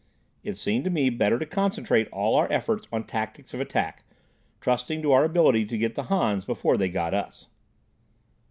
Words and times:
It 0.41 0.57
seemed 0.57 0.83
to 0.85 0.89
me 0.89 1.11
better 1.11 1.37
to 1.37 1.45
concentrate 1.45 2.09
all 2.11 2.35
our 2.35 2.51
efforts 2.51 2.87
on 2.91 3.03
tactics 3.03 3.53
of 3.53 3.59
attack, 3.59 4.03
trusting 4.59 5.03
to 5.03 5.11
our 5.11 5.23
ability 5.23 5.63
to 5.65 5.77
get 5.77 5.93
the 5.93 6.05
Hans 6.05 6.43
before 6.43 6.75
they 6.75 6.89
got 6.89 7.13
us. 7.13 7.45